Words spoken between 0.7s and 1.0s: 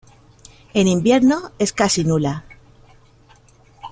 En